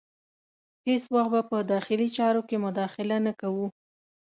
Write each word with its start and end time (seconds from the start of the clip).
هیڅ 0.87 1.03
وخت 1.15 1.29
به 1.33 1.41
په 1.49 1.57
داخلي 1.73 2.07
چارو 2.17 2.41
کې 2.47 2.57
مداخله 2.65 3.17
نه 3.25 3.33
کوو. 3.39 3.67